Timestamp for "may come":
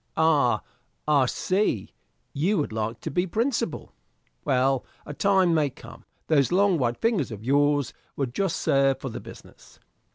5.53-6.05